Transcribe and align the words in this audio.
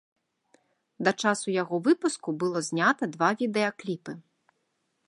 Да 1.07 1.13
часу 1.25 1.47
яго 1.61 1.75
выпуску 1.89 2.29
было 2.45 2.65
знята 2.69 3.03
два 3.19 3.29
відэакліпы. 3.45 4.19